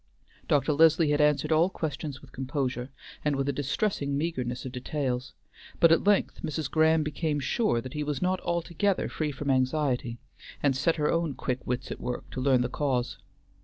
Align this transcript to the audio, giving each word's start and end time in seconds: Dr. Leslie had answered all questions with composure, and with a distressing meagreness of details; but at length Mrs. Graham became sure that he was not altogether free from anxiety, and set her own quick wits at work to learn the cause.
Dr. 0.47 0.73
Leslie 0.73 1.11
had 1.11 1.21
answered 1.21 1.51
all 1.51 1.69
questions 1.69 2.21
with 2.21 2.31
composure, 2.31 2.89
and 3.23 3.35
with 3.35 3.47
a 3.47 3.53
distressing 3.53 4.17
meagreness 4.17 4.65
of 4.65 4.71
details; 4.71 5.35
but 5.79 5.91
at 5.91 6.05
length 6.07 6.41
Mrs. 6.41 6.71
Graham 6.71 7.03
became 7.03 7.39
sure 7.39 7.81
that 7.81 7.93
he 7.93 8.03
was 8.03 8.19
not 8.19 8.39
altogether 8.41 9.07
free 9.07 9.31
from 9.31 9.51
anxiety, 9.51 10.17
and 10.63 10.75
set 10.75 10.95
her 10.95 11.11
own 11.11 11.35
quick 11.35 11.59
wits 11.67 11.91
at 11.91 12.01
work 12.01 12.27
to 12.31 12.41
learn 12.41 12.61
the 12.61 12.67
cause. 12.67 13.19